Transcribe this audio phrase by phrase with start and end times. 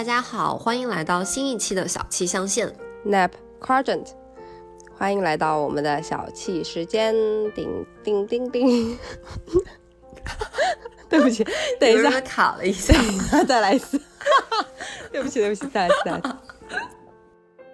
[0.00, 2.74] 大家好，欢迎来到新一期的小气象线。
[3.04, 4.06] Nap Quadrant，
[4.96, 7.14] 欢迎来到我们的小气时间。
[7.54, 8.98] 叮叮叮叮，
[11.06, 11.46] 对不起，
[11.78, 12.94] 等一下卡了一下，
[13.44, 14.00] 再来一次。
[15.12, 16.28] 对不起，对不起，再来一次，再来一次。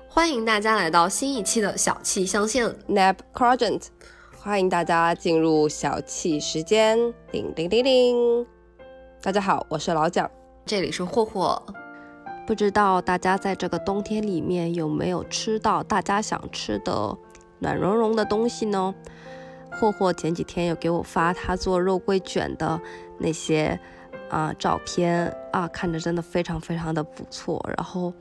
[0.08, 2.66] 欢迎大家来到新一期的小气象线。
[2.88, 3.84] Nap Quadrant，
[4.40, 6.98] 欢迎大家进入小气时间。
[7.30, 8.46] 叮叮叮叮，
[9.22, 10.28] 大家好，我是老蒋，
[10.64, 11.64] 这里是霍霍。
[12.46, 17.18] 不知道大家在这个冬天里面有没有吃到大家想吃的
[17.58, 18.94] 暖融融的东西呢？
[19.72, 22.80] 霍霍前几天有给我发他做肉桂卷的
[23.18, 23.78] 那些
[24.30, 28.14] 啊照片啊，看着真的非常非常的不错，然后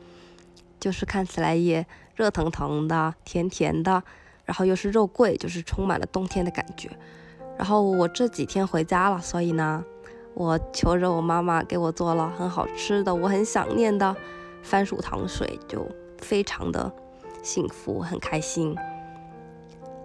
[0.79, 1.85] 就是看起来也
[2.15, 4.01] 热腾腾的、甜甜的，
[4.43, 6.89] 然后又是肉桂，就是充满了冬天的感觉。
[7.57, 9.85] 然后我这几天回家了，所以呢。
[10.35, 14.13] 我求着我妈妈给我做了很好吃的，我很想念的
[14.61, 16.91] 番薯糖水，就非常的
[17.41, 18.75] 幸福，很开心。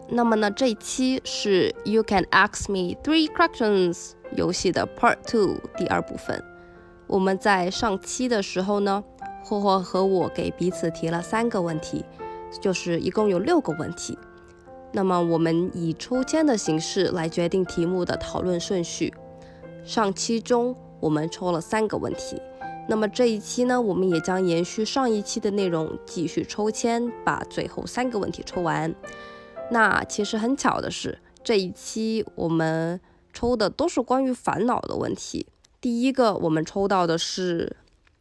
[0.08, 6.42] 那么呢，这一期是 You Can Ask Me Three Questions 游戏的 Part Two 第二部分。
[7.08, 9.02] 我们在上期的时候呢，
[9.42, 12.04] 霍霍和我给彼此提了三个问题，
[12.60, 14.16] 就是一共有六个问题。
[14.92, 19.12] 那么我们以抽签的形式来决定题目的讨论顺序。
[19.84, 22.40] 上期中我们抽了三个问题，
[22.88, 28.94] 那么这一期呢，我们也将延续上一期的内容，继续抽签，把最后三个问题抽完。
[29.70, 33.00] 那其实很巧的是，这一期我们
[33.32, 35.46] 抽的都是关于烦恼的问题。
[35.80, 37.76] 第一个我们抽到的是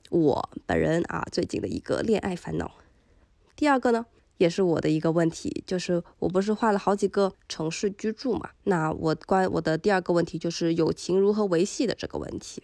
[0.10, 2.72] 我本人啊最近的一个恋爱烦恼。
[3.56, 4.06] 第二个呢？
[4.40, 8.50] 也是我的一个问题，就是我不是换了好几个城市居住嘛？
[8.64, 12.64] 那我关我的第二个问题就是友情如何维系的这个问题。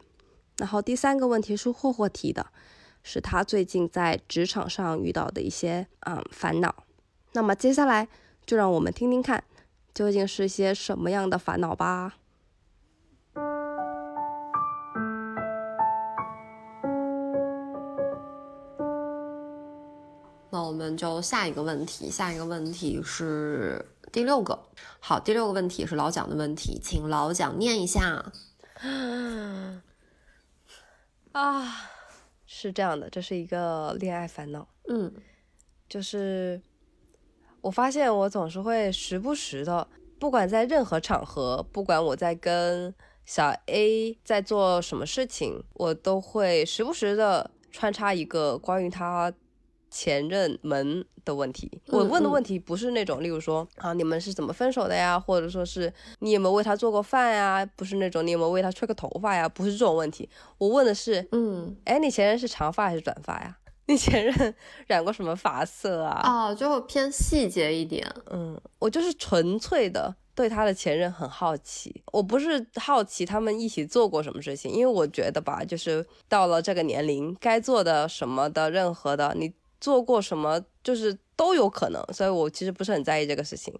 [0.57, 2.47] 然后第三个问题是霍霍提的，
[3.03, 6.73] 是他最近在职场上遇到的一些嗯烦恼。
[7.33, 8.07] 那么接下来
[8.45, 9.43] 就让我们听听看，
[9.93, 12.15] 究竟是些什么样的烦恼吧。
[20.55, 24.57] 那我们就下一个问题，下一个问题是第六个。
[25.01, 28.31] 好，第六个问题是老蒋的问题，请老蒋念一下。
[31.33, 31.91] 啊，
[32.45, 34.65] 是这样的，这是一个恋爱烦恼。
[34.87, 35.13] 嗯，
[35.89, 36.61] 就是
[37.59, 39.85] 我发现我总是会时不时的，
[40.17, 42.95] 不管在任何场合，不管我在跟
[43.25, 49.33] 小 A 在做什么事情，我都会时不时的穿插一个关于他。
[49.95, 55.17] 前任们的问题，我问的问题不是那种，例如说啊，你们是怎么分手的呀？
[55.17, 57.65] 或者说是你有没有为他做过饭呀？
[57.77, 59.47] 不是那种你有没有为他吹过头发呀？
[59.47, 63.57] 不是这种问题，我问的是，嗯，哎，你前任是长发还是短发呀？
[63.87, 64.53] 你前任
[64.87, 66.19] 染过什么发色啊？
[66.23, 68.05] 啊，就偏细节一点。
[68.29, 79.53] 嗯，我就是纯粹的对他的前任很好奇，我不是好奇他们一起做过什么事情，因为我觉得吧，就是到了这个年龄，该做的什么的，任何的你。
[79.85, 83.71] 做过什么就是都有可能，所以我其实不是很在意这个事情，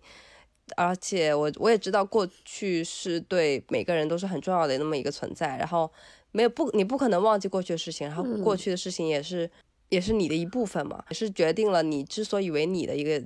[0.77, 5.91] 而且我我也知道过去是对每个人都是很重要的那么一个存在，然后
[6.31, 9.49] 没有不你不可能忘记过去的事情，然后过去的事情也是
[9.89, 13.19] 也是你的一部分嘛，也是决定了你之所以为你的一个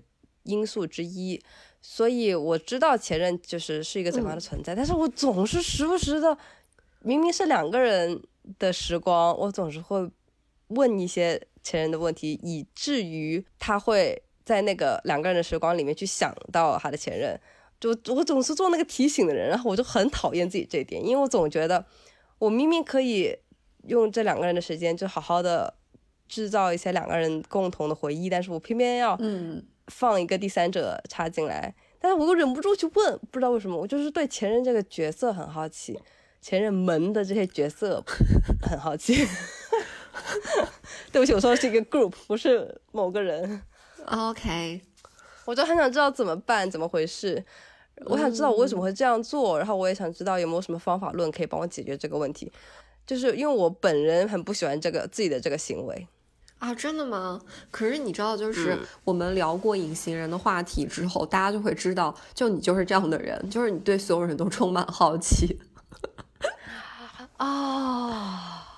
[0.43, 1.37] 因素之一，
[1.81, 6.37] 所以我知道前任就是是一个怎么样的存在，但是我总是时不时的，
[7.01, 8.21] 明明是两个人
[8.57, 10.09] 的时光，我总是会
[10.69, 11.45] 问一些。
[11.69, 17.39] 前任的问题，以至于他会在那个两个人的时光里面去想到他的前任，
[17.79, 21.85] 就我总是做那个提醒的人，然后我就很讨厌自己这一点，因为我总觉得
[22.39, 23.37] 我明明可以
[23.87, 25.75] 用这两个人的时间就好好的
[26.27, 29.63] 制造一些两个人共同的回忆，但是我偏偏要嗯。
[29.91, 35.99] 放一个第三者插进来，但是我又忍不住去问，不知道为什么，我就是对前任这个角色很好奇，
[36.39, 37.99] 前任门的这些角色
[38.61, 39.15] 很好奇。
[41.11, 43.61] 对不起，我说的是一个 group，不是某个人。
[44.05, 44.81] OK，
[45.45, 47.43] 我就很想知道怎么办，怎么回事。
[48.05, 52.51] 我想知道我为什么会这样做，然后我也想知道有没有什么方法论可以帮我解决这个问题。
[53.05, 56.07] 就是因为我本人很不喜欢这个自己的这个行为
[56.59, 57.41] 啊，真的吗？
[57.71, 65.59] 可是你知道，就是我们聊过隐形人的话题之后，大家就会知道，就你就是这样的人，就是你对所有人都充满好奇。
[67.37, 68.68] 啊。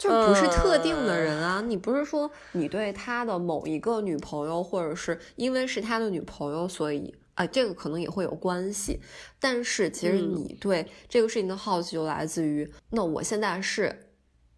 [0.00, 8.98] 就不是特定的人啊，你不是说你对他的某一个女朋友，或者是因为是他的女朋友，所以啊，这个可能也会有关系。
[9.38, 14.06] 但是其实你对这个事情的好奇就来自于，那我现在是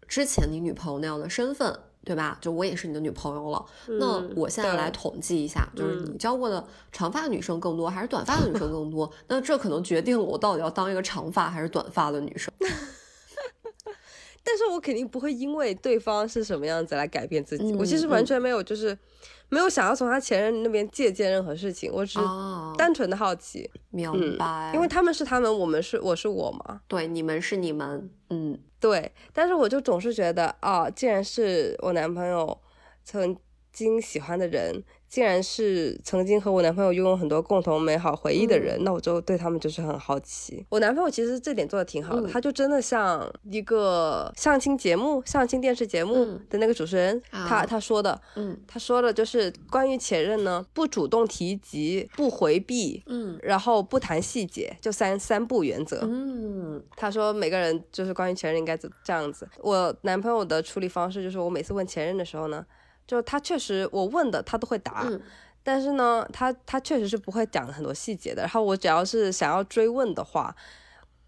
[0.07, 2.37] 之前你女朋友那样的身份，对吧？
[2.39, 3.65] 就我也是你的女朋友了。
[3.99, 9.11] 那我现在来统计一下，就是你交过的长发女生更多，还是短发的女生更多？
[9.27, 12.49] 那这可能决定了我到底要当一个长发还是短发的女生。
[14.43, 17.73] 但是我肯定不会因为对方是什么样子来改变自己。
[17.73, 18.97] 我其实完全没有，就是
[19.49, 22.25] 没有想要从他前任那边借鉴任何事情，我只是
[22.77, 23.69] 单纯的好奇。
[23.89, 26.81] 明白，因为他们是他们，我们是我是我嘛。
[26.87, 29.11] 对，你们是你们，嗯，对。
[29.31, 32.59] 但是我就总是觉得，啊，既然是我男朋友
[33.03, 33.35] 曾
[33.71, 34.83] 经喜欢的人。
[35.13, 40.65] 既然是曾经和我男朋友拥有很多共同美好回忆的人，那我就对他们就是很好奇。
[40.69, 46.15] 我男朋友其实这点做的挺好的，他就真的像一个相亲节目、相亲电视节目
[46.49, 55.99] 的那个主持人，他他说的，嗯，他说的就是关于前任呢，不主动提及，不回避，嗯，然后不谈细节，就三三不原则。
[56.01, 59.47] 嗯，他说每个人就是关于前任应该这这样子。
[59.59, 62.65] 我男朋友的处理方式就是，我每次问前任的时候呢。
[63.07, 65.05] 就他确实，我问的他都会答，
[65.63, 68.41] 但是呢，他他确实是不会讲很多细节的。
[68.41, 70.55] 然后我只要是想要追问的话。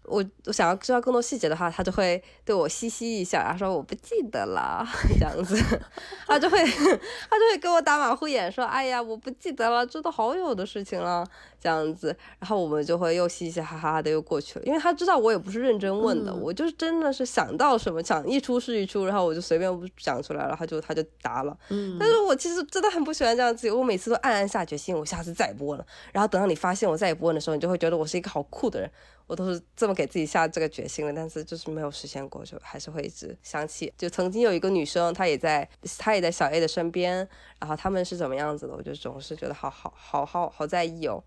[0.08, 4.86] 我我想要知道更多细节的话，他就会对我嘻嘻一笑，然后说我不记得了
[5.18, 5.56] 这样子，
[6.26, 11.26] 他就会他就会给我打马虎眼，说哎呀我不记得了，这都好久的事情了
[11.60, 28.90] 这样子，然后我们就会又嘻嘻哈哈的又过去了，因为他知道我也不是认真问的，我就是真的是想到什么想一出是一出，然后我就随便讲出来了，他就他就答了，嗯，但是我其实真的很不喜欢这样子，我每次都暗暗下决心，我下次再也不问了，然后等到你发现我再也不问的时候，你就会觉得我是一个好酷的人。
[29.26, 33.92] 我都是这么给自己下这个决心了，但是就是没有实现过，就还是会一直想起。
[33.98, 35.68] 就曾经有一个女生，她也在，
[35.98, 37.16] 她也在小 A 的身边，
[37.58, 41.22] 然后他们是怎么样子的，我就总是觉得好好好好好在意哦。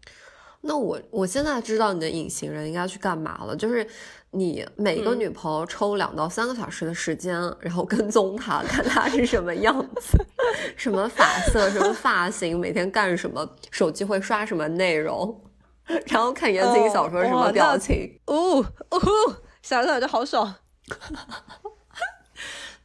[0.62, 3.88] 那我我现在知道你的隐形人应该去干嘛了，就是
[4.32, 10.18] 你每个女朋友抽两到三个小时的时间，然后跟踪她，看她是什么样子，
[10.76, 15.49] 什么发色，什么发型，每天干什么，手机会刷什么内容。
[16.08, 18.60] 然后看言情小说什么表情，哦
[18.90, 19.00] 哦，
[19.62, 20.54] 想想就好爽。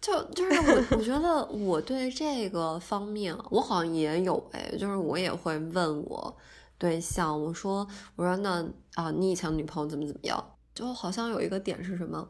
[0.00, 6.36] 就就是我我觉得我对这个方面我好像也有哎，就是我也会问我
[6.76, 7.86] 对象，我说
[8.16, 8.62] 我说那
[8.94, 10.44] 啊你以前女朋友怎么怎么样？
[10.74, 12.28] 就好像有一个点是什么？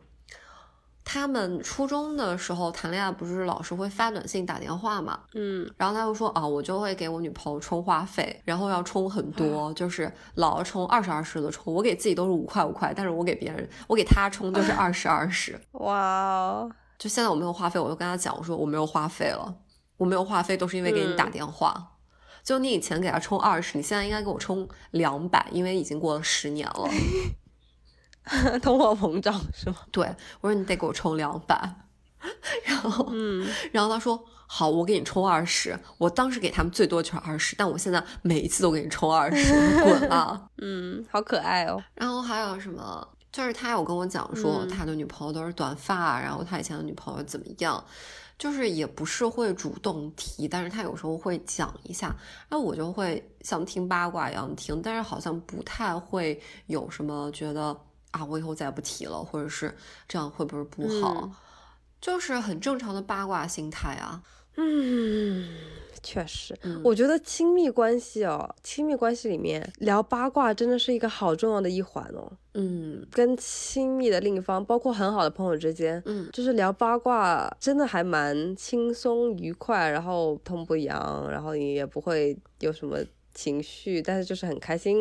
[1.05, 5.21] 他们初中的时候谈恋爱，不是老师会发短信、打电话嘛？
[5.35, 11.73] 嗯，然后他就说啊，我就会给我女朋友充话费，然后要充很多， 就是老要充二十二十的充。
[11.75, 15.61] 我给自己都是五块五块，但是我给别人，我给他充就是 二十二十。
[15.73, 19.55] 哇哦，就现在我没有话费，我就跟他讲，我说我没有话费了，
[19.99, 21.91] 我没有话费都是因为给你打电话。
[22.43, 26.89] 就你以前给他充二十，你现在应该给我充两百，因为已经过了十年了。
[28.63, 29.77] 通货膨胀是吗？
[29.93, 30.07] 对，
[30.41, 31.75] 我说你得给我充两百，
[32.65, 35.79] 然后，嗯，然后他说好，我给你充二十。
[35.99, 40.49] 我当时给他们最多就是二十，但我现在每一次都给你充二十，滚啊！
[40.59, 41.83] 嗯，好可爱哦。
[41.95, 43.07] 然后还有什么？
[43.33, 47.85] 就是他有跟我讲说，他的女朋友都是短发，然后他以前的女朋友怎么样？
[48.39, 52.15] 就是也不是会主动提，但是他有时候会讲一下，
[52.49, 57.77] 那我就会像听八卦一样听，但是好像不太会有什么觉得。
[58.15, 59.75] 啊，我以后再也不提了，或者是
[60.07, 61.33] 这样会不会不好？
[62.01, 64.23] 就是很正常的八卦心态啊。
[64.57, 65.49] 嗯，
[66.01, 72.31] 确实，我觉得亲密关系哦，亲密关系里面聊八卦真的是一个好重要的一环哦。
[72.53, 82.97] 嗯，跟亲密的另一方，包括很好的朋友之间，嗯，就是聊八卦，真的还蛮轻松愉快，然后痛不痒，然后你也不会有什么。
[83.35, 84.97] 情绪，但是就是很开心，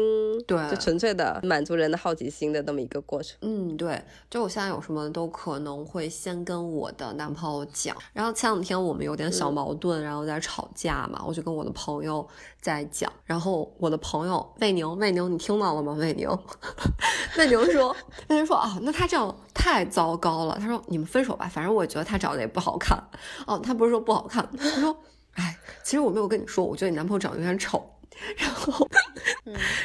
[0.47, 3.37] 对，就纯粹的满足人的好奇心的那么一个过程。
[3.41, 7.95] 嗯，对，就我现在有什么都可能会先跟我的男朋友讲。
[8.11, 12.27] 然后前两天我们有点小矛盾，然后在吵架嘛，我就跟我的朋友
[12.59, 13.11] 在讲。
[13.23, 15.93] 然后我的朋友魏宁，魏宁，你听到了吗？
[15.93, 16.27] 魏宁，
[17.37, 17.95] 魏宁说，
[18.29, 20.57] 魏宁说啊，那他这样太糟糕了。
[20.59, 22.97] 他说你们分手吧，反正我觉得他长得也不好看。
[23.45, 24.95] 哦，他不是说不好看，他说，
[25.33, 27.92] 哎，其实我没有跟你说，我觉得你男朋友长得有点丑。
[28.37, 28.87] 然后，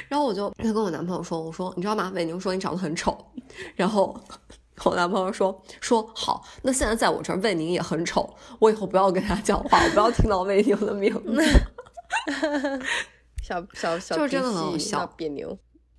[0.08, 2.10] 然后我就就跟我男朋友说：“我说你知道吗？
[2.14, 3.16] 伟宁说你长得很丑。”
[3.76, 4.18] 然后
[4.84, 11.42] 我男朋友说：“说好，那现在在我这儿，魏宁也很丑，我以后不要跟他讲话，我不要听到魏宁的名字。
[13.42, 15.58] ”小小小就是真的很好笑，别扭。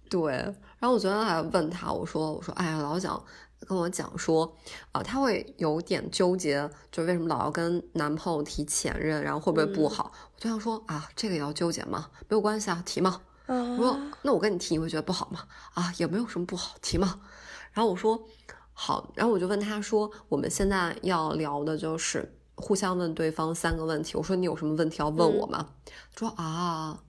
[0.10, 3.22] 对，然后我昨天还问他，我说：“我说，哎呀，老蒋。”
[3.68, 4.56] 跟我讲说，
[4.92, 10.12] 啊，他会有点纠结，就为什么老要跟男朋友提前任，然后会不会不好？
[10.36, 12.10] 我就想说啊，这个也要纠结吗？
[12.28, 13.22] 没有关系啊，提嘛。
[13.48, 15.48] 我说那我跟你提，你会觉得不好吗？
[15.74, 17.20] 啊，也没有什么不好，提嘛。
[17.74, 18.24] 然后我说
[18.74, 24.16] 好，然后我就问他说，我们现在要聊的就是互相问对方三个问题。
[24.16, 25.70] 我说你有什么问题要问我吗？
[26.16, 27.04] 他说啊，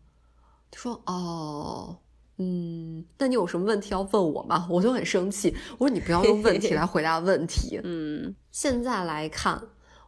[0.70, 1.98] 他说哦，
[2.42, 4.66] 嗯，那你有什么问题要问我吗？
[4.70, 7.78] 我就很生气，我说你不要用问题来回答问题。
[7.84, 9.62] 嗯，现在来看。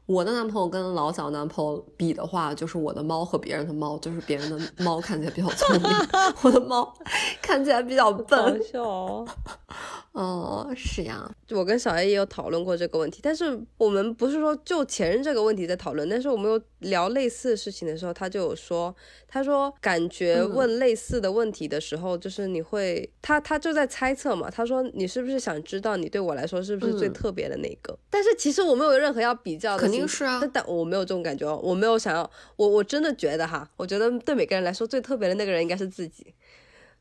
[0.05, 5.91] 我的男朋友跟老小男朋友比的话，就是我的猫和别人的猫，就是别人的猫看起来比较聪明，
[6.43, 6.93] 我的猫
[7.41, 8.59] 看起来比较笨。
[8.59, 9.27] 好笑哦。
[10.13, 18.95] 哦，是呀，我跟小 A 也有讨论过这个问题，但是我们不是说就前任这个问题在讨论，但是我们有聊类似的事情的时候，他就有说，
[19.27, 27.99] 他说感觉问类似的问题的时候，就是你会，他他就在猜测嘛，他说你是不是想知道你对我来说是不是最特别的那个？
[28.11, 36.35] 但是其实我没有任何要比较的，肯定是啊，但但我没有这种感觉，我没有想要，我我真的觉得哈，我觉得对每个人来说最特别的那个人应该是自己。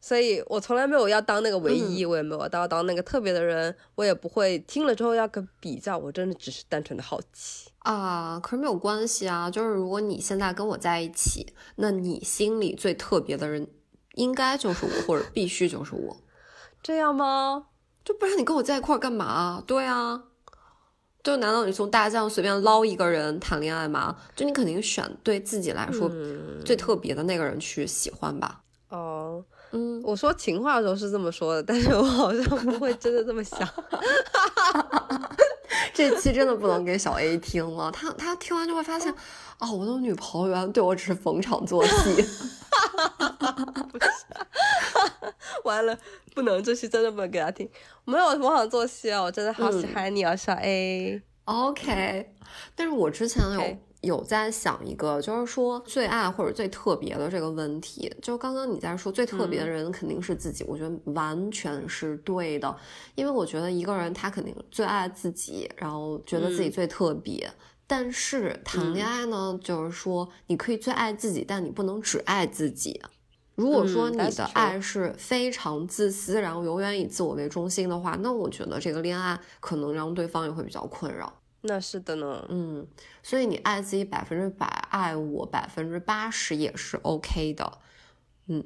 [0.04, 8.40] 所以我从来没有要当那个唯一，我也没有要当那个特别的人，我也不会听了之后要跟比较，我真的只是单纯的好奇啊。
[8.42, 13.68] 可是没有关系啊，就是如果你现在跟我在一起，那你心里最特别的人
[14.16, 16.18] 应该就是我，或者必须就是我，
[16.82, 17.68] 这样吗？
[18.04, 19.64] 就不然你跟我在一块儿干嘛？
[19.68, 20.24] 对啊，
[21.22, 24.18] 就难道你从大街上随便捞一个人谈恋爱吗？
[24.36, 26.12] 就你肯定选对自己来说
[26.66, 28.64] 最特别的那个人去喜欢吧？
[28.90, 29.46] 哦。
[29.72, 33.68] 嗯，我说情话的时候是这么说的，但是我好像不会真的这么想。
[35.94, 39.14] 这期真的不能给小 A 听了，他他听完就会发现，
[39.60, 41.94] 哦，我的女朋友原来对我只是逢场作戏。
[45.64, 45.98] 完了，
[46.34, 47.70] 不能，这期真的不能给他听。
[48.06, 51.22] 没有逢场作戏啊，我真的好喜欢你啊，小 A。
[51.46, 52.34] OK，
[52.76, 53.78] 但是我之前有。
[54.02, 58.12] 有在想一个，就是说最爱或者最特别的这个问题。
[58.22, 62.76] 就刚刚你在说最特别的人肯定是自己，我觉得完全是对的。
[63.16, 67.52] 因为我觉得一个人他肯定最爱自己，然后觉得自己最特别。
[67.86, 73.02] 但是谈恋爱呢，就是说你可以最爱自己，但你不能只爱自己。
[73.56, 81.32] 如果说你的爱是非常自私，然后永远以自我为中心的话，那我觉得这个恋爱可能让对方也会比较困扰。
[81.64, 82.88] 那是的呢，嗯，
[83.22, 87.78] 所以你爱自己百分之百，爱我百分之八十也是 OK 的，
[88.48, 88.66] 嗯。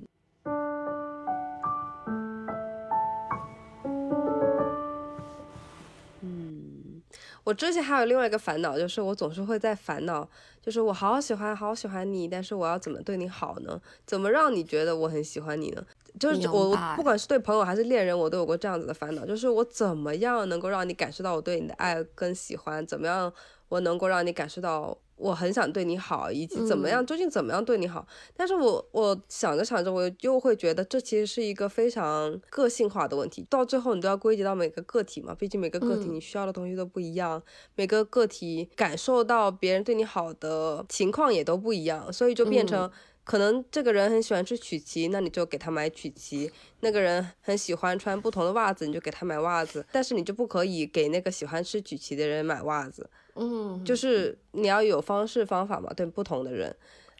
[6.21, 7.01] 嗯，
[7.43, 10.29] 我之前还有另外一个烦恼，就是我总是会在烦恼，
[10.61, 13.81] 就是我好喜欢好喜欢你，但是我要怎么对你好呢？
[14.05, 15.85] 怎么让你觉得我很喜欢你呢？
[16.19, 22.85] 就是我，不管是对朋友还是恋人，我都有过这样子的烦恼，就是我怎么样能够让你感受到我对你的爱跟喜欢？
[22.85, 23.31] 怎么样
[23.69, 28.05] 我能够让你感受到我很想对你好，以及怎么样究竟怎么样对你好？
[28.35, 37.41] 但是我我想着想着，我又会觉得这其实是一个非常个性化的问题，到最后你都要归结到每个个体嘛，毕竟每个个体你需要的东西都不一样，
[37.75, 42.89] 每个个体感受到别人对你好的情况也都不一样，所以就变成。
[43.25, 46.47] 可能这个人很喜欢吃曲奇，那你就给他买曲奇；
[46.79, 49.83] 那个人很喜欢穿不同的袜子，你就给他买袜子。
[49.91, 53.09] 但是你就不可以给那个喜欢吃曲奇的人买袜子。
[53.33, 56.73] 嗯，就是你要有方式方法嘛，对不同的人。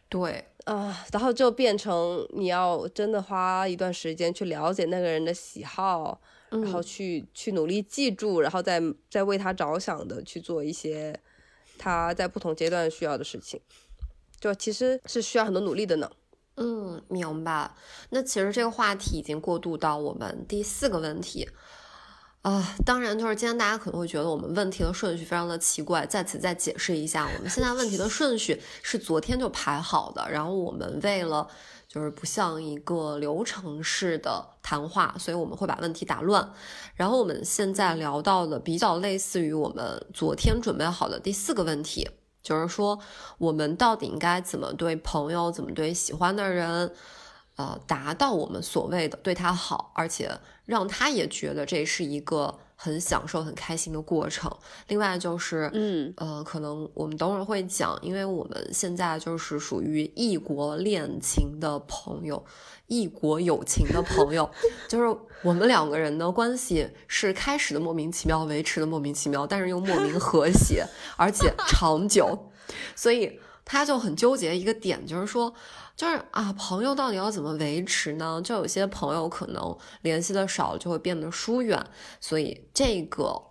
[0.08, 11.20] 对啊，然后就变成你要真的花一段时间去了解那个人的喜好，然后去去努力记住，然后再再为他着想的去做一些
[11.80, 13.60] 他在不同阶段需要的事情。
[14.46, 16.08] 就其实是需要很多努力的呢。
[16.58, 17.74] 嗯，明白。
[18.12, 21.50] 那其实这个话题已经过渡到我们第四个问题
[22.44, 22.64] 啊。
[22.86, 30.30] 当然，就是今天大家可能会觉得我们问题的顺序非常的奇怪，在此再解释一下，我们现在问题的顺序是昨天就排好的。
[30.30, 31.48] 然后我们为了
[31.88, 36.54] 就是不像一个流程式的谈话，所以我们会把问题打乱。
[36.94, 42.08] 然后我们现在聊到的比较类似于我们昨天准备好的第四个问题。
[42.46, 42.98] 就是说，
[43.40, 46.94] 我们到底应该怎么对朋友，怎么对喜欢的人，
[47.56, 50.32] 呃，达到我们所谓的对他好，而且
[50.66, 54.52] 让他也觉得这是一个很享受、很开心的过程。
[54.90, 62.46] 另外就是，嗯，呃，可能我们等会儿会讲，因为我们现在就是属于异国恋情的朋友。
[62.88, 64.48] 异国友情的朋友，
[64.88, 70.86] 就是我们两个人的关系是开始的莫名其妙，维持的莫名其妙，但是又莫名和谐，
[71.18, 72.52] 而且长久。
[72.96, 75.52] 所以他就很纠结一个点，就是说，
[75.96, 78.42] 就是啊，朋友到底要怎么维持呢？
[78.44, 81.86] 就有些朋友可能联系的少，就会变得疏远。
[82.20, 83.42] 所以这个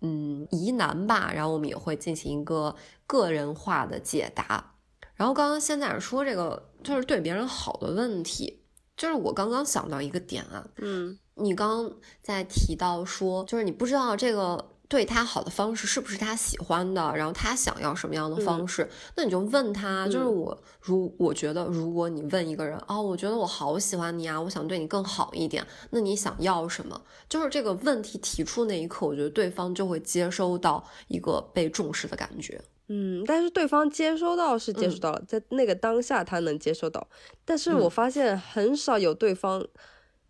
[0.00, 2.74] 嗯疑难吧，然后我们也会进行一个
[3.06, 4.74] 个人化的解答。
[5.14, 8.62] 然后刚刚现在说这个就是对别人好的问题。
[8.96, 20.06] 就是我刚刚想到一个点啊，嗯，你刚刚在提到说，就是你不知道这个对他好的方式是不是他喜欢的，然后他想要什么样的方式，那你就问他。
[20.06, 27.00] 就是我如我觉得，如果你问一个人，哦，我觉得我好喜欢你啊，我想对你更好一点，那你想要什么？
[27.28, 32.60] 就是这个问题提出那一刻，我觉得对方就会接收到一个被重视的感觉。
[32.88, 37.04] 嗯，但是对方接收到是接收到了，在那个当下他能接收到，
[37.44, 39.66] 但是我发现很少有对方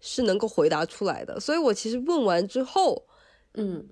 [0.01, 3.07] 是能够回答出来的，所以我其实问完之后，
[3.55, 3.87] 嗯，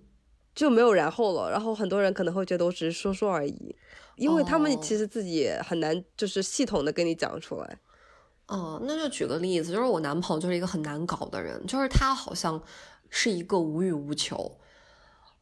[0.54, 1.50] 就没有然后了。
[1.50, 3.76] 然后很多人可能会觉得我只是说说而已，
[4.16, 7.78] 因为他们其实自己也很难就是系统的跟你讲出来。
[8.46, 12.62] 哦，那就举个例子，就是我男朋友就是一个很难搞的人，就是他好像
[13.08, 14.58] 是一个无欲无求。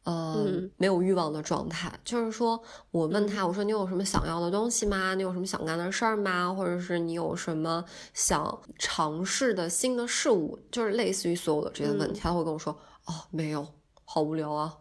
[0.05, 5.15] 呃，没有欲望的状态，就是说我问他，我说你有什么想要的东西吗？
[5.15, 6.53] 你有什么想干的事儿吗？
[6.53, 10.59] 或者是你有什么想尝试的新的事物？
[10.69, 13.65] 就是类似于所有的这些问题，他会跟我说，哦，没有，
[14.03, 14.77] 好无聊啊，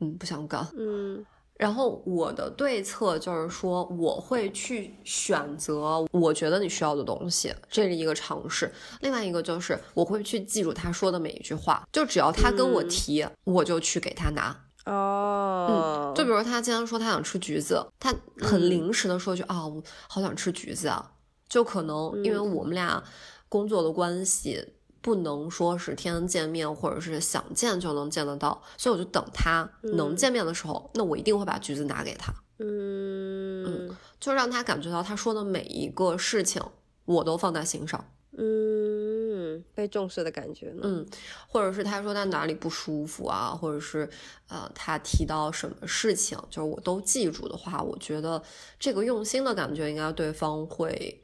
[0.00, 1.24] 嗯，不想干，嗯。
[1.56, 8.72] 然后我的对策就是说，我会去选择我觉得你需要的东西，这是一个尝试。
[9.02, 14.56] 另外一个就是我会去记住他说的每一句话，就只要他跟我提，我就去给他拿。
[14.86, 21.12] 哦，嗯，就比如他经常说他想吃橘子，他很临时的说句啊，我好想吃橘子啊，
[21.46, 23.04] 就可能因为我们俩
[23.50, 24.66] 工作的关系。
[25.00, 32.32] 不能说是天天见面，或者是想见就能见得到，所以我就等他能见面的时候，那我一定会把橘子拿给他。
[32.58, 36.62] 嗯嗯，就让他感觉到他说的每一个事情，
[37.06, 38.04] 我都放在心上。
[38.36, 40.72] 嗯，被重视的感觉。
[40.82, 41.06] 嗯，
[41.48, 44.08] 或者是他说他哪里不舒服啊，或者是
[44.48, 48.42] 呃他提到什么事情，就是我都记住的话，我觉得
[48.78, 51.22] 这个用心的感觉，应该对方会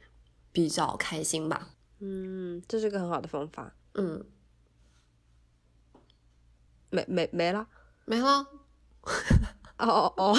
[0.51, 1.69] 比较开心吧。
[1.99, 3.73] 嗯，这是个很好的方法。
[3.95, 4.23] 嗯，
[6.89, 7.67] 没没没了，
[8.05, 8.47] 没了。
[9.79, 10.35] 哦哦哦！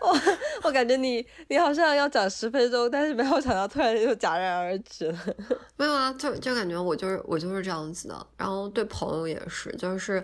[0.00, 0.14] 我
[0.62, 5.18] 我感觉你你好像要讲十分钟，但是没有想到突然就戛然而止了。
[5.76, 8.26] 没有啊，就就感觉我就是我就是这样子的。
[8.36, 10.22] 然后对朋友也是，就是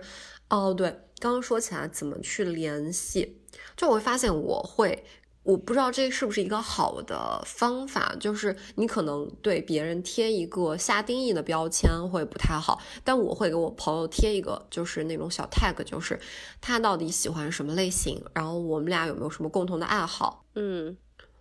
[0.49, 3.41] 哦对，刚刚说起来怎么去联系，
[3.75, 5.05] 就我会发现我会。
[5.45, 16.19] 我不知道这是不是一个好的方法，就是你可能对别人贴一个下定义的标签会不太好，但我会给我朋友贴一个，就是那种小 tag，就是
[16.59, 20.97] 他到底喜欢什么类型，然后我们俩有没有什么共同的爱好，嗯，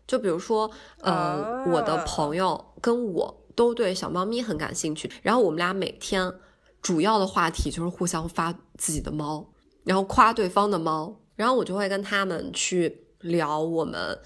[0.07, 6.31] 就比如说，呃，我的朋友跟我都对小猫咪很感兴趣，然后我们俩每天
[6.83, 9.51] 主要的话题就是互相发自己的猫，
[9.83, 13.01] 然后夸对方的猫，然后我就会跟他们去。
[13.25, 14.19] 聊我们，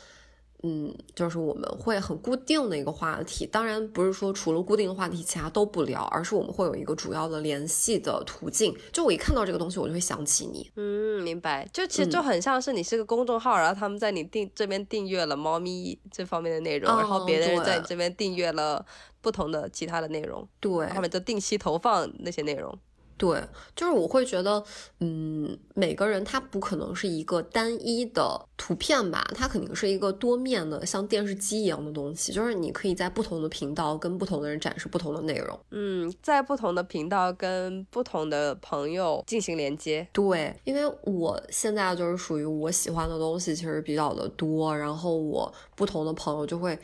[0.65, 8.77] 嗯，就是我们会很固定的一个话题，当然不是说除了固定的话题，其他都不聊，而是我们会有一个主要的联系的途径。
[8.93, 10.69] 就我一看到这个东西，我就会想起你。
[10.75, 11.69] 嗯，明白。
[11.73, 18.85] 就其实就很像是你是个公众号，然后他们在你订这边订阅了猫咪这方面的内容，然后别人在你这边订阅了
[19.21, 22.77] 不同的其他的内容，对，他们就定期投放那些内容。
[23.19, 23.43] 对，
[23.75, 24.63] 就是我会觉得，
[25.01, 35.59] 嗯，每个人他不可能是一个单一的图片吧，他肯定是一个多面的，像电视机一样的东西，就是你可以在不同的频道跟不同的人展示不同的内容。
[35.73, 40.07] 嗯，在不同的频道跟不同的朋友进行连接。
[40.13, 46.79] 对，因为我现在就是属于我喜欢的东西其实比较的多，然后我不同的朋友就会。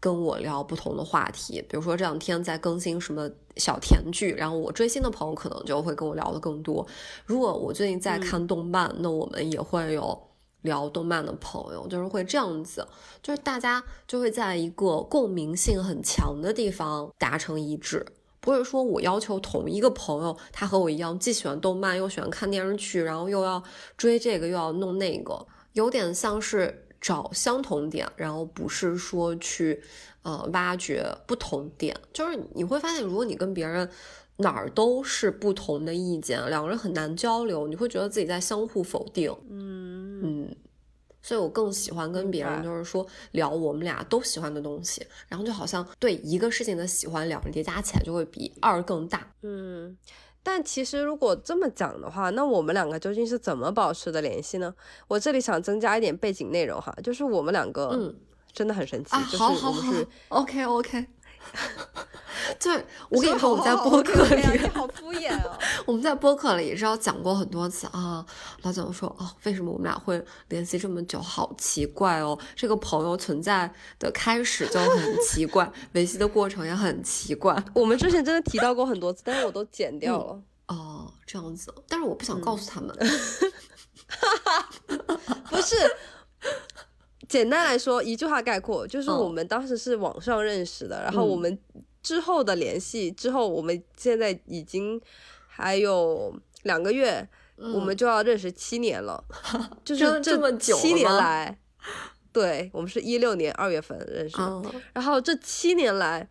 [0.00, 6.86] 跟我聊不同的话题，比如说这两天在更新什么小甜剧，然后我追星的朋友可能就会跟我聊的更多。
[7.26, 10.18] 如果我最近在看动漫，那我们也会有
[10.62, 12.88] 聊动漫的朋友，就是会这样子，
[13.22, 18.06] 就是大家就会在一个共鸣性很强的地方达成一致，
[18.40, 23.62] 不是说我要求同一个朋友，他和我一样既喜欢动漫又喜欢看电视剧，然后又要
[23.98, 26.86] 追这个又要弄那个，有点像是。
[27.00, 29.82] 找相同点，然后不是说去，
[30.22, 31.98] 呃，挖掘不同点。
[32.12, 33.88] 就是你会发现，如果你跟别人
[34.36, 39.34] 哪儿都是不同的意见，两个人很难交流，你会觉得自己在相互否定。
[39.48, 40.56] 嗯嗯，
[41.22, 49.32] 所以我更喜欢跟别人，就是说聊我们俩都喜欢的东西，然后就好像对一个事情的喜欢，两个人叠加起来就会比二更大。
[49.42, 49.96] 嗯。
[50.42, 54.74] 但其实如果这么讲的话，那我们两个究竟是怎么保持的联系呢？
[55.06, 58.14] 我这里想增加一点背景内容哈，就是我们两个，嗯，
[58.52, 61.06] 真的很神奇，就是我们是 OK OK。
[62.58, 65.56] 对，我跟你说，我们在播客里， 好敷衍哦。
[65.86, 68.24] 我们在播客里也是要讲过很多次啊。
[68.62, 71.20] 老蒋说啊，为什么我们俩会联系这么久？
[71.20, 72.38] 好奇怪哦。
[72.54, 77.56] 这个朋友存在的开始就很奇怪，维系的过程也很奇怪。
[77.74, 80.42] 我们之前真的提到过很多次，但是我都剪掉了。
[80.66, 82.94] 哦，哦，这样子，但是我不想告诉他们。
[85.48, 85.76] 不是，
[87.30, 91.56] 简单来说，一句话概括，就是我们当时是网上认识的，然后我们
[92.02, 95.00] 之后的联系，之后我们现在已经
[95.46, 99.22] 还有两个月，我们就要认识七年了，
[99.84, 101.56] 就是这么久七年来，
[102.32, 104.62] 对我们是一六年二月份认识的，
[104.92, 106.28] 然后这七年来，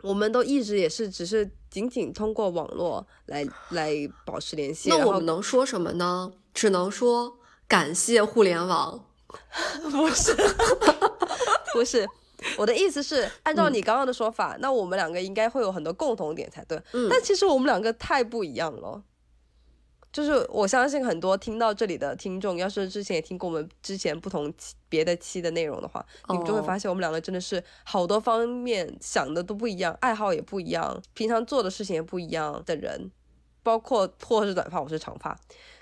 [0.00, 3.92] 我们都一直也是只是仅仅通过网络来来
[4.24, 4.88] 保持联系。
[4.88, 6.32] 那我们能说什么呢？
[6.54, 9.06] 只能说感谢互联网。
[9.90, 10.34] 不是，
[11.72, 12.08] 不是，
[12.56, 16.80] 我的意思是，按照你刚刚的说法，那我们两个应该会有很多共同点才对。
[16.92, 19.02] 嗯，但其实我们两个太不一样了。
[20.12, 33.10] 就是我相信很多听到这里的听众，要是之前也听过我们之前不同期别的期的内容的话，你们就会发现我们两个真的是好多方面想的都不一样，爱好也不一样，平常做的事情也不一样的人，
[33.64, 35.36] 包括或是短发，我是长发。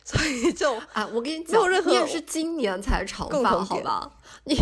[0.04, 4.10] 所以就 啊，我跟你讲，你也是今年才长发，好吧？
[4.44, 4.56] 你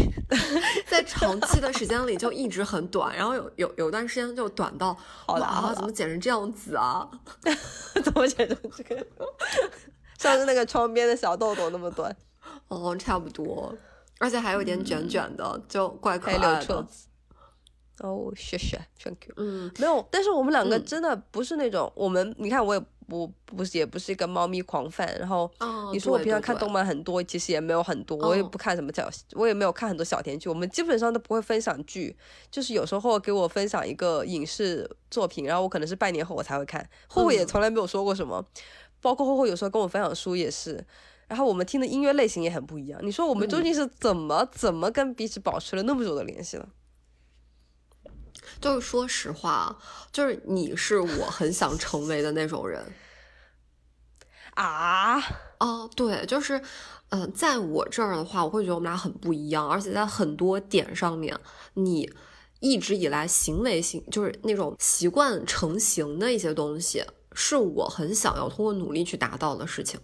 [0.86, 4.94] 在长期的时间里就一直很短，然后有有有段时间就短到，
[5.26, 7.08] 好啊，怎么剪成这样子啊？
[8.04, 9.06] 怎么剪成这个？
[10.18, 12.14] 像是那个窗边的小豆豆那么短？
[12.68, 13.74] 哦，差不多，
[14.18, 16.86] 而且还有点卷卷的，就怪可爱的。
[18.00, 19.34] 哦，谢谢，Thank you。
[19.38, 22.82] 嗯，没有，但是我们两个真的不是那种，我们你看我也。
[23.10, 25.50] 我不是也不是一个猫咪狂 fan，然后
[25.92, 30.48] 你说我平常看动漫很多，其实也没有很多，我也不看什么小，我也没有看很多小甜剧。
[30.48, 32.16] 我们基本上都不会分享剧，
[32.50, 36.88] 就是有时候给我分享一个影视作品，然后我可能是半年后我才会看。
[37.08, 38.44] 霍霍也从来没有说过什么，
[39.00, 40.84] 包括霍霍有时候跟我分享书也是，
[41.28, 43.00] 然后我们听的音乐类型也很不一样。
[43.02, 46.66] 你说我们究竟是怎么怎么跟彼此保持了那么久的联系呢？
[48.60, 49.78] 就是说实话，
[50.10, 52.82] 就是你是我很想成为的那种人
[54.54, 55.20] 啊
[55.58, 55.88] 哦！
[55.94, 56.60] 对，就是，
[57.10, 61.38] 嗯，在我这儿的话，我会觉得我们俩很不一样，而且在很多点上面，
[61.74, 62.10] 你
[62.60, 69.98] 一直以来行为性就是那种习惯成型的一些东西，是我很想要通过努力去达到的事情。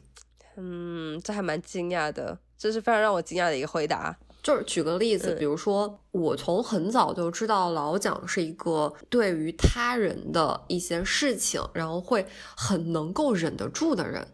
[0.56, 4.16] 嗯，这还蛮惊讶的，这是非常让我惊讶的一个回答。
[4.46, 12.24] 就是举个例子，比如说我从很早就知道老蒋是一个对于他人的一些事情，然后会
[12.56, 14.24] 很能够忍得住的人。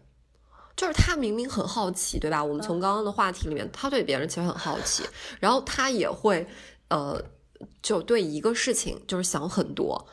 [0.77, 2.43] 就是他明明很好奇，对吧？
[2.43, 5.03] 我们从刚刚的话题里面，他对别人其实很好奇，
[5.41, 6.45] 然后他也会
[6.89, 7.19] 呃，
[7.81, 10.07] 就对一个事情就是想很多。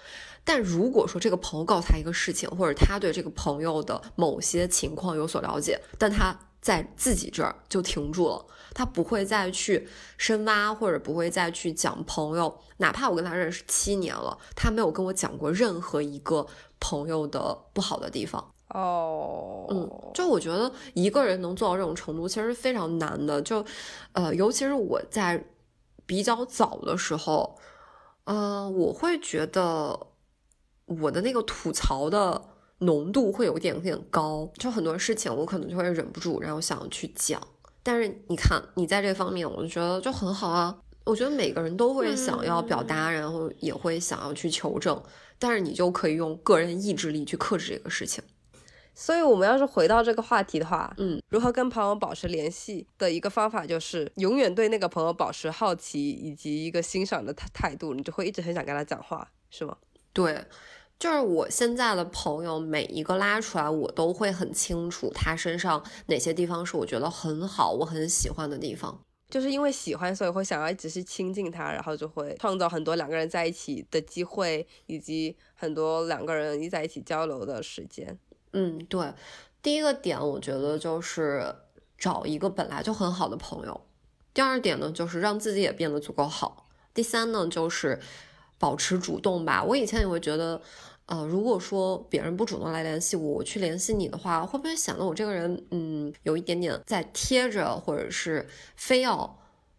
[0.44, 8.46] 但如果说这个朋友告诉他一个事情，或者他对这个朋友的某些情况有所了解，但他在自己这儿就停住了。
[8.73, 16.46] 他不会再去深挖，或者不会再去讲朋友，哪怕我跟他认识七年了，他没有跟我讲过任何一个
[16.79, 18.53] 朋友的不好的地方。
[18.68, 23.42] 哦，嗯，就我觉得一个人能做到这种程度，其实非常难的。
[23.42, 23.64] 就，
[24.12, 25.44] 呃，尤其是我在
[26.07, 27.59] 比较早的时候，
[28.23, 29.99] 呃，我会觉得
[30.87, 32.40] 我的那个吐槽的
[32.81, 37.40] 浓度会有点点高，就很多事情我可能就会忍不住，然后想要去讲。
[37.83, 40.77] 但是你看，你在这方面，我就觉得就很好啊。
[41.05, 45.03] 我觉得每个人都会想要表达，然后也会想要去求证，
[45.38, 48.23] 但是你就可以用个人意志力去克制这个事情。
[48.95, 59.75] 所以，我们要是回到这个话题的话，嗯，如何跟朋友保持联系的一个方法，就是永远对那个朋友保持好奇以及一个欣赏的态态度，你就会一直很想跟他讲话，是吗？
[60.12, 60.45] 对。
[61.00, 69.00] 就是我现在的朋友，每一个拉出来，我都会很清楚他身上哪些地方是我觉得很好，我很喜欢的地方。
[69.30, 78.18] 就是因为喜欢，所以会想要一直去亲近他，然后就会创造很多两个人在一起的机会，以及很多两个人一在一起交流的时间。
[78.52, 79.14] 嗯，对。
[79.62, 81.54] 第一个点，我觉得就是
[81.96, 83.80] 找一个本来就很好的朋友。
[84.34, 86.68] 第二点呢，就是让自己也变得足够好。
[86.92, 87.98] 第三呢，就是
[88.58, 89.64] 保持主动吧。
[89.64, 90.60] 我以前也会觉得。
[91.11, 99.38] 呃，如果说别人不主动来联系我，我去联系你的话，会不会显得我这个人，嗯，有一点点在贴着，或者是非要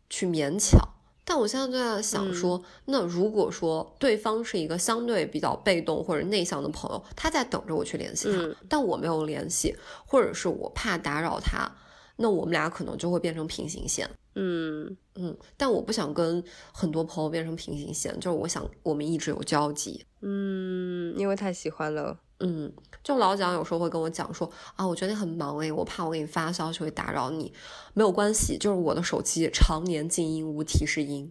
[0.10, 0.78] 去勉强？
[1.24, 9.74] 但我现在就在想说，那如果说对方是一个相对比较被动或者内向的朋友，他在等着我去联系他，但我没有联系，
[10.06, 11.72] 或者是我怕打扰他。
[12.18, 14.98] 那我们俩可能就会变成平行线，嗯。
[15.16, 16.42] 嗯，但我不想跟
[16.72, 22.72] 很多朋友变成平行线，就是我想我们一直有交集，嗯，因为太喜欢了，嗯，
[23.04, 27.52] 就老蒋有时候会跟我讲说啊，我觉得你很忙诶，我怕我给你发消息会打扰你，
[27.94, 31.30] 没有关系，就是我的手机常年静音无提示音，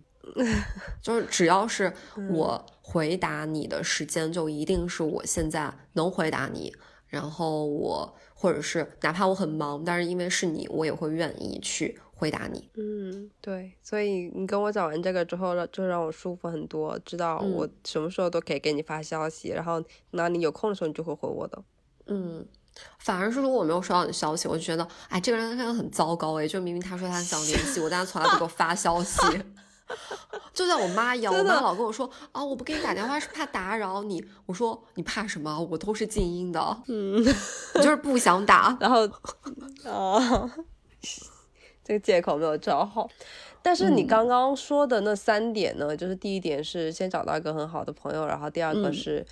[1.02, 1.90] 就是只要是
[2.30, 6.70] 我回答你的时间，就一定是我现在能回答你。
[7.06, 12.68] 然后我或者是哪怕我很忙，但是因为是你，我也会愿意去回答你。
[12.76, 21.62] 嗯，对，所以你跟我讲完这个之后，就让我舒服很多，知道我什么时候都可以给你发消息，然后那你有空的时候你就会回我的。
[22.06, 22.46] 嗯。
[22.98, 26.46] 反而是如果我没有收到你的消息，我就觉得，哎，这个人真的很糟糕哎！
[26.46, 29.20] 就明明他说他想联系我，但他从来不给我发消息，
[30.54, 34.24] 就像我妈 一样，我妈老跟我说啊，我不给你打电话是怕打扰你。
[34.46, 35.60] 我说你怕什么？
[35.68, 37.22] 我都是静音的，嗯，
[37.74, 38.74] 就是不想打。
[38.80, 39.02] 然后，
[39.84, 40.50] 啊，
[41.90, 43.10] 这个借口没有找好。
[43.60, 45.96] 但是你刚刚说的那三点呢？
[45.96, 49.26] 就是第一点是先找到一个很好的朋友，然后第二个是。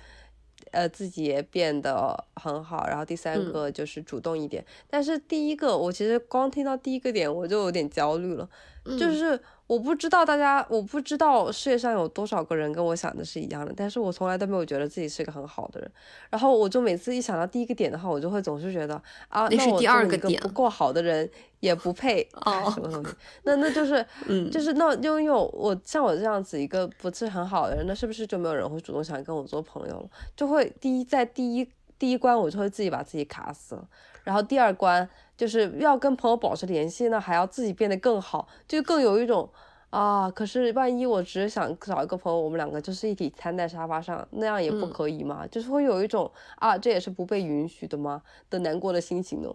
[0.71, 4.63] 呃，自己也变得很好，然后第三个就是主动一点。
[4.87, 8.47] 但是第一个，我其实光听到第一个点，我就有点焦虑了，
[8.83, 9.39] 就是。
[9.69, 15.91] 我不知道大家，我不知道世界上有多少个人跟我想的是一样的，但是我从来都没有觉得自己是一个很好的人。
[16.31, 18.95] 然后我就每次一想到第一个点的话，我就会总是觉得
[19.27, 21.29] 啊，那是第二个点不够好的人
[21.59, 22.27] 也不配
[22.73, 23.13] 什么东西。
[23.43, 30.09] 那那就是， 嗯，就是那因为我像我这样子一个不是很好的人，那是不是就没有人会主动想跟我做朋友了？
[30.35, 33.87] 就会第一在第一第一关我就会自己把自己卡死了，
[34.29, 35.09] 然后第二关。
[35.39, 39.49] 就是要跟朋友保持联系呢，还要自己变得更好，就更有一种
[39.89, 40.29] 啊。
[40.29, 45.47] 可是万一我只是想找一个朋友，我们两个就是一起瘫在沙发上，那样也不可以吗？
[45.47, 49.49] 就是会有一种啊，这也是不被允许的吗的难过的心情呢？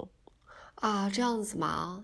[0.77, 2.03] 啊，这样子吗？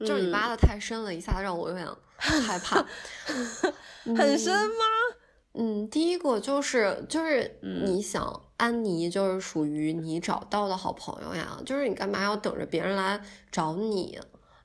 [0.00, 2.84] 就是你挖的太深了，一下子让我有点害怕。
[4.04, 4.84] 很深吗？
[5.58, 14.18] 嗯，第一个就是就是你想安妮就是属于你找到的好朋友呀，就是你干嘛要等着别人来找你？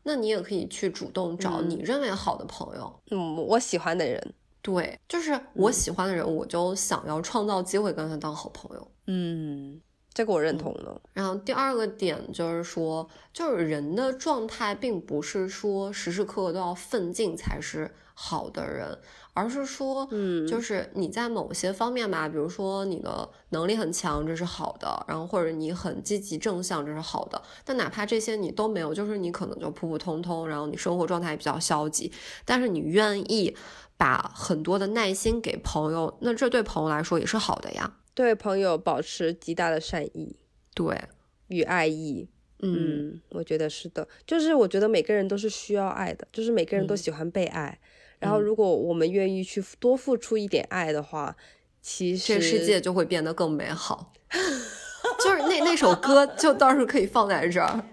[0.04, 2.94] 那你也可以去主动找你认为好的朋友。
[3.12, 8.92] 嗯，我喜欢的人，对，就是我喜欢的人，我就想要创造机会跟他当好朋友。
[9.08, 9.80] 嗯，
[10.14, 11.02] 这个我认同的。
[11.14, 18.98] 然后第二个点就是说，就是人的状态并不是说时时刻刻都要奋进才是好的人。
[19.34, 27.42] 而是说，嗯，就是你在某些方面吧，比如说你的能力很强，这是好的，然后或者你很积极正向，这是好的。
[27.64, 32.12] 但哪怕这些你都没有，就是你可能就普普通通，然后你生活状态也比较消极，
[32.44, 33.56] 但是你愿意
[33.96, 38.00] 把很多的耐心给朋友，那这对朋友来说也是好的呀。
[38.14, 40.36] 对朋友保持极大的善意，
[40.76, 41.02] 对
[41.48, 42.28] 与爱意，
[42.60, 47.80] 嗯，我觉得是的，就是我觉得每个人都是需要爱的，就是每个人都喜欢被爱。
[48.22, 51.36] 然后，如果我们愿意去多付出一点爱的话，
[51.82, 54.14] 其实这世界就会变得更美好。
[55.20, 57.84] 就是那那首歌，就到时候可以放在这儿。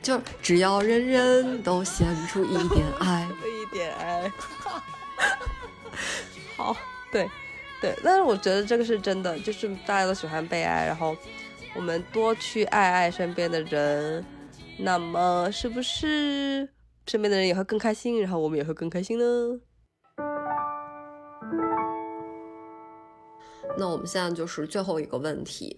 [0.00, 4.32] 就只要人人都献出一点 爱，一点爱。
[6.56, 6.76] 好，
[7.10, 7.28] 对
[7.80, 11.16] 对，但是我觉得这个是真的，就是大家都喜欢被爱，然后
[11.74, 14.24] 我们多去爱爱身边的人，
[14.78, 16.68] 那么是不是？
[17.06, 19.60] 身边的人也会更开心，然后我们也会更开心呢。
[23.76, 25.76] 那我们现在就是最后一个问题。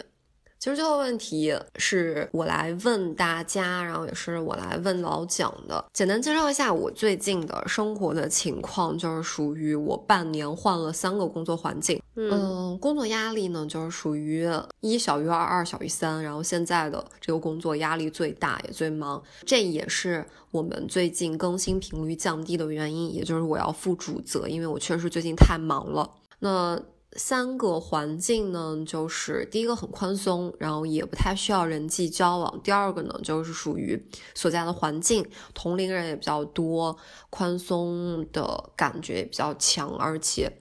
[0.66, 5.84] 其实最后问题是我来问大家，然后也是我来问老蒋的。
[5.92, 12.02] 简单介绍一下我最近的生活的情况，就是属于我半年换了三个工作环境。
[12.16, 14.44] 嗯，工作压力呢，就是属于
[14.80, 16.20] 一小于二，二小于三。
[16.20, 23.14] 然后现在的这个工作压力最大，也最忙，这也是我们最近更新频率降低的原因。
[23.14, 26.10] 也就是我要负主责，因为我确实最近太忙了。
[26.40, 26.82] 那。
[27.16, 32.60] 三个环境呢，就是第一个很宽松，然后也不太需要人际交往。
[32.62, 34.00] 第二个呢，就是属于
[34.34, 36.96] 所在的环境，同龄人也比较多，
[37.30, 40.60] 宽松的感觉也比较强，而且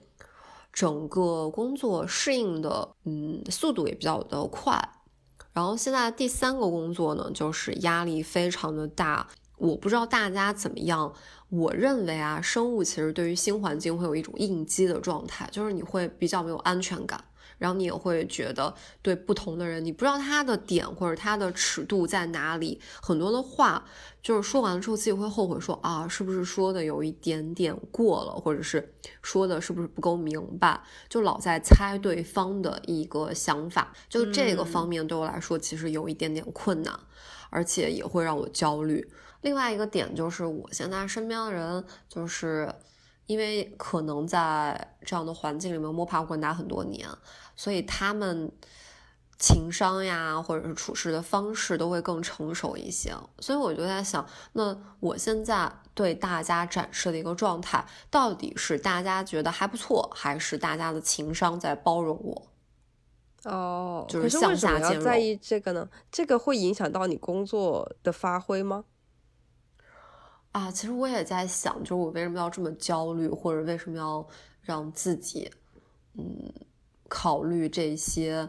[0.72, 4.76] 整个工作适应的嗯速度也比较的快。
[5.52, 11.14] 然后现在第三个工作呢，就是压力非常的大，我不知道大家怎么样。
[11.48, 17.22] 我认为啊，生物其实对于新环境会有一种应激的状态，就是你会比较没有安全感，
[17.56, 23.84] 然后你也会觉得对不同的人，你不知道他的点或者他的尺度在哪里，很多的话
[24.20, 36.98] 就是说完了之后自己会后悔，说啊，是不是说的有一点点过了，或者是说的是不是不够明白，就老在猜对方的一个想法，就这个方面对我来说其实有一点点困难，
[37.50, 39.08] 而且也会让我焦虑。
[39.42, 42.72] 另外一个点就是，我现在身边的人，就是
[43.26, 47.08] 因为可能在这样的环境里面摸爬滚打很多年，
[47.54, 48.50] 所以他们
[49.38, 53.14] 情商呀，或者是处事的方式都会更成熟一些。
[53.38, 62.48] 所以我就在想，那我现在对大家展示的一个状态，到底是大家觉得还不错，还是大家的情商在包容我？
[63.44, 65.04] 哦，就是向下兼容。
[65.04, 65.88] 在意这个呢？
[66.10, 68.84] 这个会影响到你工作的发挥吗？
[70.56, 74.26] 啊，其实我也在想，就是我为什么要这么焦虑，或者为什么要
[74.62, 75.50] 让自己，
[76.14, 76.50] 嗯，
[77.08, 78.48] 考虑这些，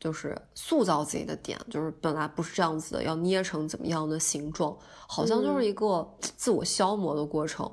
[0.00, 7.72] 就是塑造自己的点，就是本来不是这样子的，要捏成怎么样的形状，好像就是一个自我消磨的过程。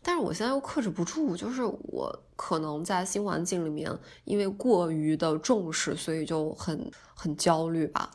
[0.00, 3.90] 但是我现在又克制不住，就是我可能在新环境里面，
[4.22, 8.12] 因为过于的重视，所以就很很焦虑吧。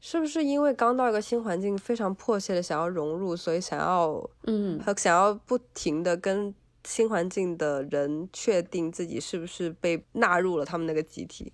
[0.00, 11.52] 是不是因为刚到一个新环境，非常迫切的想要融入，所以想要嗯，和想要不停的跟新环境的人确定自己是不是被纳入了他们那个集体？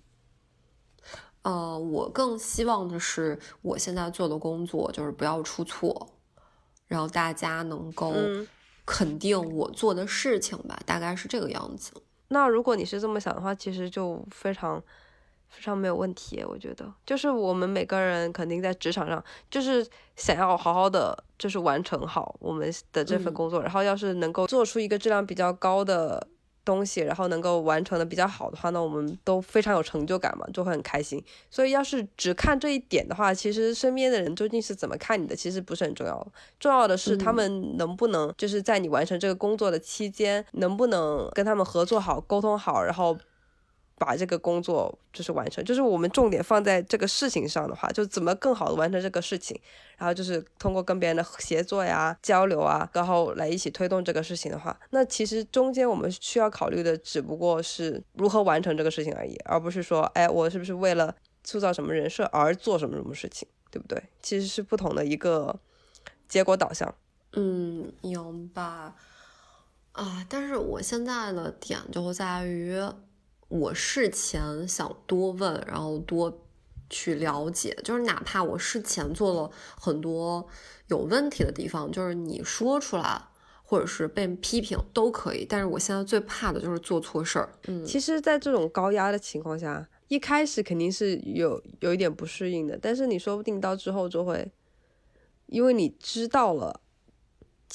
[1.41, 6.09] 呃，我更希望的是，我现在做的工作就是不要出错，
[6.87, 8.13] 然后大家能够。
[8.87, 11.91] 肯定我做的事情吧，大概是这个样子。
[12.27, 14.79] 那如果你是这么想的话，其实就非常
[15.55, 16.43] 非常没有问题。
[16.47, 26.27] 我觉得，就是我们每个人肯定在职场上，就是想要好好的，就是完成好我们的这份工作，然后要是能够做出一个质量比较高的。
[26.65, 31.23] 东西，然后能够完成的比较好的话，那我们都非常有成就感嘛，就会很开心。
[31.51, 36.27] 所以要是只看这一点的话，其实身边的人究竟是怎么看你的，其实不是很重要。
[36.59, 43.15] 重要的是他们能不能就是在你完成这个工作的期间，能不能跟他们合作好、沟通好，然后。
[43.97, 49.57] 把这个工作就是完成，就是我们重点放在这个事情上的话，就怎么更好的完成这个事情，
[49.97, 64.03] 然后就是通过跟别人的协作呀、交流啊，然后来一起推动这个事情的话，那其实中间我们需要考虑的只不过是如何完成这个事情而已，而不是说，哎，我是不是为了塑造什么人设而做什么什么事情，对不对？
[64.21, 65.57] 其实是不同的一个
[66.27, 66.93] 结果导向。
[67.31, 68.61] 嗯，明白。
[69.93, 72.77] 啊，但是我现在的点就在于。
[73.47, 76.41] 我事前想多问，然后多
[76.89, 80.47] 去了解，就是哪怕我事前做了很多
[80.87, 83.21] 有问题的地方，就是你说出来，
[83.63, 85.45] 或者是被批评都可以。
[85.47, 87.53] 但是我现在最怕的就是做错事儿。
[87.67, 94.51] 嗯，其实，在这种高压的情况下，一开始肯定是有有一点不适应的，但是你说不定到之后就会，
[95.45, 96.81] 因为你知道了。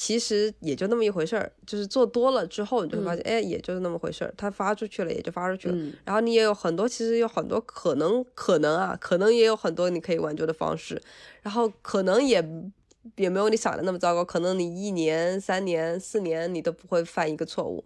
[0.03, 4.33] 其实也就那么一回事儿，就是做多了之后，你就会发现，哎，也就是那么回事儿。
[4.35, 5.77] 它发出去了，也就发出去了。
[6.03, 10.99] 然后你也有很多，其实有很多可能，可能啊，可能也有很多你可以挽救的方式。
[11.43, 12.43] 然后可能也
[13.17, 14.25] 也没有你想的那么糟糕。
[14.25, 17.85] 可能你一年、三年、四年，你都不会犯一个错误。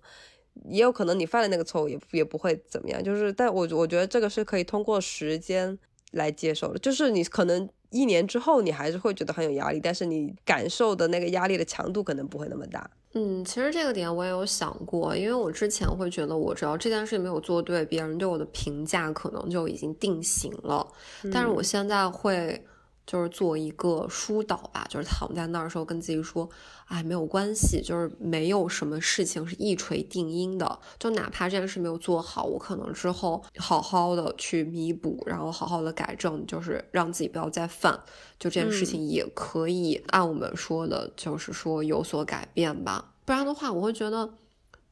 [0.70, 3.04] 也有可能你犯了那个错误，也也不会怎么样。
[3.04, 5.78] 就是，但我我觉得这个是可以通过时间
[6.12, 6.80] 来接受的。
[6.80, 7.68] 就是你可能。
[7.96, 12.90] 一年之后，你还是会觉得很有压力，但是你感受的那个压力的强度可能不会那么大。
[13.14, 20.86] 嗯，其实这个点我也有想过，因为我之前会觉得，我只要这件事情没有做对，别人对我的评价可能就已经定型了。
[21.32, 22.62] 但是我现在会。
[23.06, 26.50] 就是做一个疏导吧，就是躺在那儿的时候跟自己说，
[26.86, 37.94] 哎，没有关系，就是没有什么事情是一锤定音的，就哪怕这件事没有做好，我可能之后好好的去弥补，然后好好的改正，就是让自己不要再犯，
[38.40, 43.14] 就这件事情也可以按我们说的，就是说有所改变吧。
[43.24, 44.34] 不然的话，我会觉得，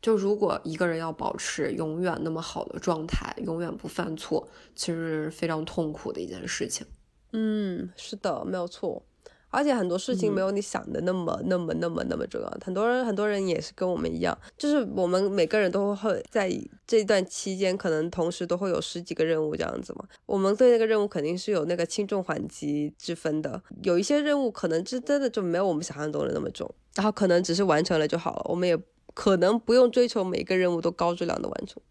[0.02, 6.86] 就如果一个人要保持永远那么好的状态，永远不犯错，其实是非常痛苦的一件事情。
[7.34, 9.02] 嗯，是的，没有错，
[9.50, 12.58] 而且很多事情没有你想的那么、那么、那么、那么重要。
[12.64, 16.52] 很多人、很多人也是跟我们一样，就是我们每个人都会在
[16.86, 20.06] 这段期间，可能同时都会有十几个任务这样子嘛。
[20.26, 28.46] 我们对那个任务肯定是有那个轻重缓急之分的，有一些任务可能是真的就没有我们想象中的那么重，然后可能只是完成了就好了。
[28.48, 28.78] 我们也
[29.16, 31.82] 可能不用追求每个任务都高质量的完成，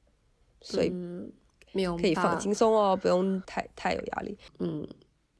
[0.60, 0.92] 所以
[2.00, 4.38] 可以放轻松哦，不用太太有压力。
[4.58, 4.86] 嗯。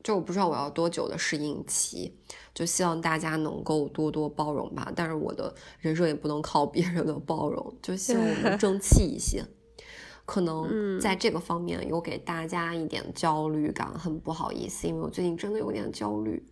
[0.02, 2.12] 就我不知道我要多久的适应期，
[2.52, 4.92] 就希望大家能够多多包容吧。
[4.96, 9.44] 但是我的人生也不能靠别人的包容，就希望我们争气一些。
[10.24, 16.46] 可能在这个方面有给大家一点焦虑感，很不好意思，因为我最近真的有点焦虑。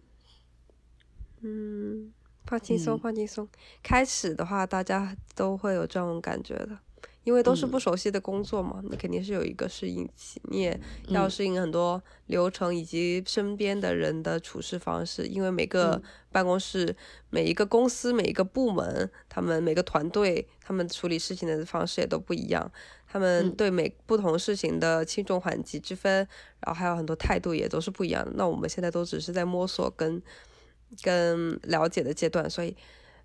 [1.41, 2.12] 嗯，
[2.45, 3.49] 放轻松，放轻松。
[3.83, 6.79] 开始的话，大家都会有这种感觉的。
[7.23, 15.27] 因为都是不熟悉的工作嘛，你肯定是有一个适应期，你也要适应很多流程以及身边的人的处事方式。
[15.27, 16.01] 因为每个
[16.33, 16.97] 办公室、
[17.29, 22.71] 每一个公司、每一个部门，他们每个团队，他们处理事情的方式也都不一样，
[23.07, 26.27] 他们对每不同事情的轻重缓急之分，
[26.61, 28.33] 然后还有很多态度也都是不一样的。
[28.37, 30.23] 那我们现在都只是在摸索跟
[31.03, 32.75] 跟了解的阶段，所以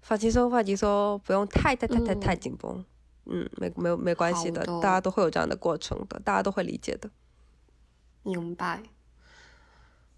[0.02, 2.72] 放轻松，放轻松，不用太太太太太紧绷。
[2.78, 2.86] 嗯，
[3.26, 7.10] 没没有没关系的，大家都会有这样的过程的，大家都会理解的。
[8.24, 8.84] 明白。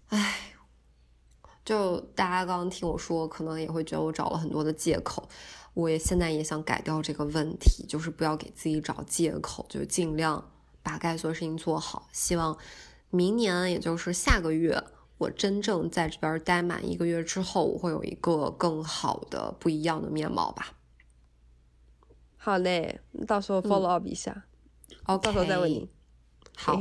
[0.08, 0.52] 唉，
[1.64, 5.28] 就大家刚刚听我说，可能也会觉得我找了很多的借口。
[5.74, 10.50] 我也现在也想改掉这个问题，就是不要给自己找借口，就尽量
[10.82, 12.08] 把该做的事情做好。
[12.12, 12.56] 希望
[13.10, 14.82] 明年，也就是下个月，
[15.18, 20.77] 我真正在这边待满一个月之后，我会有一个更好的、不一样的面貌吧。
[22.48, 24.46] 好嘞，到时候 follow up 一下，
[25.04, 25.86] 哦，到时候再问你。
[26.56, 26.80] 好，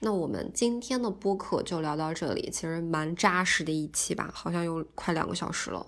[0.00, 5.86] 那我们今天的播客就聊到这里，其实蛮扎实的一期吧，好像有快两个小时了。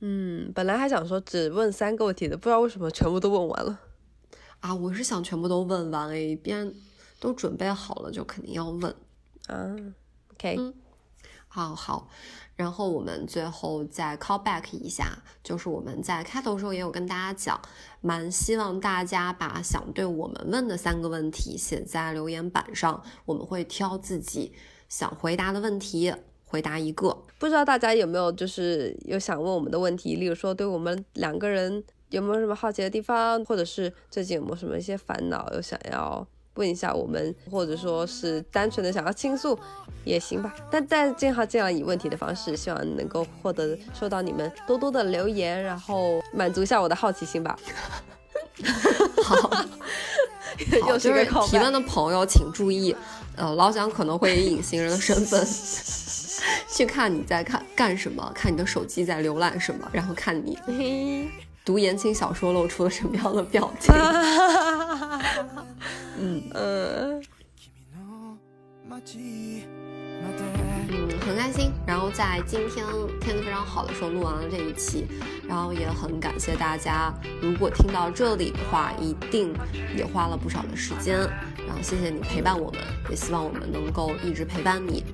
[0.00, 3.78] 嗯，本来还想说只问三个问题的，不知道为什么全部都问完了。
[4.58, 6.74] 啊，我是想全部都问完诶，边
[7.20, 8.92] 都准备好了，就肯定要问。
[9.46, 9.76] 啊
[10.32, 10.74] ，OK，嗯，
[11.48, 12.08] 好好。
[12.54, 17.60] 然后我们最后再 call back 一下，就是我们在开头时候也有跟大家讲，
[18.00, 24.52] 蛮希望大家把想对我们问的三个问题写在留言板上，我们会挑自己
[24.88, 26.12] 想回答的问题
[26.44, 27.16] 回答一个。
[27.38, 36.26] 不知道大家有没有就是有想问我们的问题，例如说对我们两个人有没有什么好奇的地方，或者是最近有没有什么一些烦恼，有想要。
[36.58, 39.58] 问一下我们，或者说是单纯的想要倾诉
[40.04, 40.54] 也行吧。
[40.70, 47.56] 但但正好这样以问题的方式，希望能够获得收到你们多多的留言，然后满足一下我的好奇心吧。
[49.22, 49.64] 好，
[50.88, 52.94] 有就是提问的朋友请注意，
[53.36, 55.46] 呃，老蒋可能会以隐形人的身份
[56.68, 60.58] 去看你在看干什么，看你的手机在浏览什么，然后看你
[61.64, 63.94] 读言情小说露出了什么样的表情。
[66.20, 67.22] 嗯嗯
[70.90, 71.70] 嗯，很开心。
[71.86, 72.84] 然后在今天
[73.20, 75.06] 天气非常好的时候录完了这一期，
[75.46, 77.12] 然后也很感谢大家。
[77.40, 79.54] 如果听到这里的话，一定
[79.96, 81.18] 也花了不少的时间。
[81.66, 85.04] 然后谢谢你陪伴我们，也希望我们能够一直陪伴你。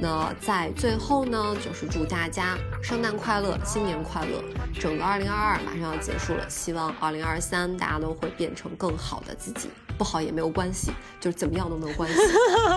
[0.00, 4.42] 那在最后呢，就是祝大家圣诞快乐，新年快乐！
[4.80, 9.70] 整个二零二二马上要结束了，希望二零二三大家都会变成更好的自己。
[9.96, 12.16] 不好也没有关系，就是怎么样都没有关系。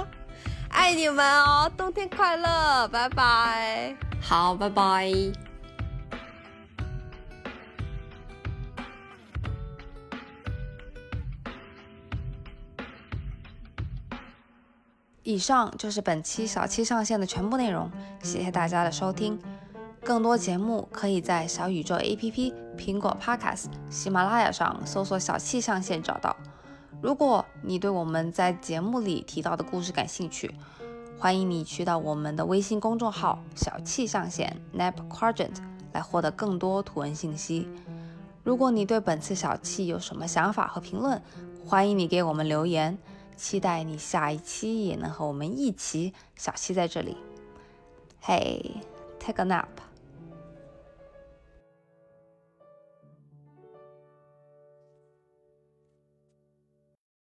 [0.70, 3.95] 爱你们哦，冬天快乐，拜拜。
[4.22, 5.09] 好，拜拜。
[15.24, 17.89] 以上就是本期小七上线的全部内容，
[18.22, 19.39] 谢谢大家的收听。
[20.03, 26.36] 更多节目可以在小宇宙 APP、苹果 Podcast、喜马拉雅上搜索“小七上线”找到。
[27.01, 30.53] 如果你对我们在节目里提到的故事感兴趣，
[31.19, 35.55] 欢迎你去到我们的微信公众号“小气上线 Nap Quadrant”
[35.93, 37.67] 来获得更多图文信息。
[38.43, 41.21] 如果你对本次小气有什么想法和评论，
[41.65, 42.97] 欢迎你给我们留言。
[43.37, 47.17] 期待你下一期也能和我们一起小气在这里。
[48.23, 48.77] Hey,
[49.19, 49.84] take a nap.